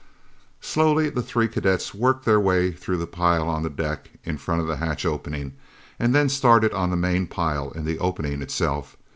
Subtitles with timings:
[0.61, 4.59] Slowly, the three cadets worked their way through the pile on the deck in front
[4.59, 5.53] of the hatch opening
[5.99, 8.97] and then started on the main pile in the opening itself.